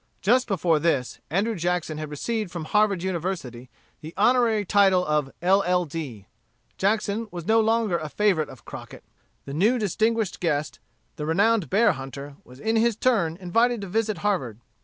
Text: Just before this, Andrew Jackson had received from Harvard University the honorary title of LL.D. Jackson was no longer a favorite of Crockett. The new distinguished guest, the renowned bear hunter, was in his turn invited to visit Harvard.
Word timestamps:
Just 0.23 0.47
before 0.47 0.79
this, 0.79 1.19
Andrew 1.29 1.53
Jackson 1.53 1.99
had 1.99 2.09
received 2.09 2.49
from 2.49 2.65
Harvard 2.65 3.03
University 3.03 3.69
the 4.01 4.15
honorary 4.17 4.65
title 4.65 5.05
of 5.05 5.31
LL.D. 5.43 6.25
Jackson 6.75 7.27
was 7.29 7.45
no 7.45 7.59
longer 7.61 7.99
a 7.99 8.09
favorite 8.09 8.49
of 8.49 8.65
Crockett. 8.65 9.03
The 9.45 9.53
new 9.53 9.77
distinguished 9.77 10.39
guest, 10.39 10.79
the 11.17 11.27
renowned 11.27 11.69
bear 11.69 11.91
hunter, 11.91 12.35
was 12.43 12.59
in 12.59 12.77
his 12.77 12.95
turn 12.95 13.37
invited 13.37 13.79
to 13.81 13.87
visit 13.87 14.17
Harvard. 14.25 14.59